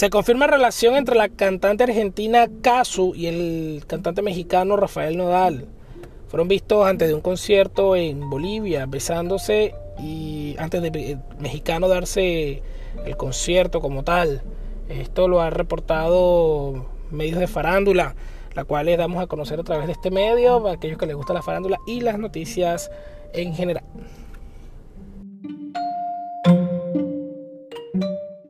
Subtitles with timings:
[0.00, 5.66] Se confirma relación entre la cantante argentina Casu y el cantante mexicano Rafael Nodal.
[6.28, 12.62] Fueron vistos antes de un concierto en Bolivia, besándose y antes de eh, mexicano darse
[13.04, 14.40] el concierto como tal.
[14.88, 18.14] Esto lo ha reportado medios de farándula,
[18.54, 21.14] la cual les damos a conocer a través de este medio, para aquellos que les
[21.14, 22.90] gusta la farándula y las noticias
[23.34, 23.84] en general.